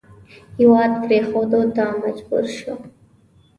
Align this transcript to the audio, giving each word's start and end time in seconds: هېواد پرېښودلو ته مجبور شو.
هېواد 0.59 0.91
پرېښودلو 1.03 1.63
ته 1.75 1.83
مجبور 2.01 2.45
شو. 2.57 2.73